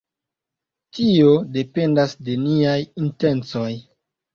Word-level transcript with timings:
Tio 0.99 1.29
dependas 1.59 2.19
de 2.25 2.41
niaj 2.49 2.77
intencoj. 3.07 3.73